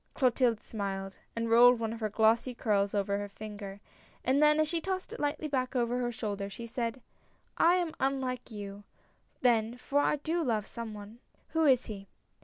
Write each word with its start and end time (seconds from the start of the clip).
Clotilde 0.15 0.63
smiled, 0.63 1.17
and 1.35 1.47
rolled 1.47 1.79
one 1.79 1.93
of 1.93 1.99
her 1.99 2.09
glossy 2.09 2.55
curls 2.55 2.95
over 2.95 3.19
her 3.19 3.29
finger, 3.29 3.79
and 4.25 4.41
then 4.41 4.59
as 4.59 4.67
she 4.67 4.81
tossed 4.81 5.13
it 5.13 5.19
lightly 5.19 5.47
back 5.47 5.75
over 5.75 5.99
her 5.99 6.11
shoulder, 6.11 6.49
she 6.49 6.65
said:" 6.65 7.03
I 7.59 7.75
am 7.75 7.93
unlike 7.99 8.49
you, 8.49 8.83
then, 9.41 9.77
for 9.77 9.99
I 9.99 10.15
do 10.15 10.41
love 10.43 10.65
some 10.65 10.95
one." 10.95 11.19
"Who 11.49 11.65
is 11.67 11.85
he?" 11.85 12.07